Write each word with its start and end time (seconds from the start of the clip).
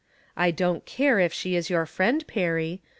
I 0.35 0.49
don't 0.49 0.83
care 0.83 1.19
if 1.19 1.31
she 1.31 1.55
is 1.55 1.69
your 1.69 1.85
friend. 1.85 2.25
Perry. 2.25 2.81